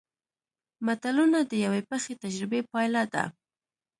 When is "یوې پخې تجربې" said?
1.65-2.61